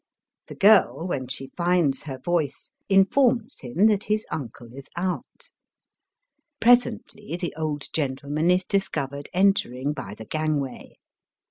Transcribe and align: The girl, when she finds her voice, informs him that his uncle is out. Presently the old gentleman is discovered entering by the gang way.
The 0.47 0.55
girl, 0.55 1.05
when 1.05 1.27
she 1.27 1.51
finds 1.55 2.01
her 2.05 2.17
voice, 2.17 2.71
informs 2.89 3.59
him 3.59 3.85
that 3.85 4.05
his 4.05 4.25
uncle 4.31 4.73
is 4.73 4.89
out. 4.97 5.51
Presently 6.59 7.37
the 7.39 7.53
old 7.55 7.85
gentleman 7.93 8.49
is 8.49 8.65
discovered 8.65 9.29
entering 9.31 9.93
by 9.93 10.15
the 10.15 10.25
gang 10.25 10.59
way. 10.59 10.95